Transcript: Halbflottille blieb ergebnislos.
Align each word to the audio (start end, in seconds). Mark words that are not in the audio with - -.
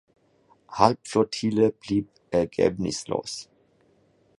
Halbflottille 0.71 1.69
blieb 1.79 2.07
ergebnislos. 2.31 3.47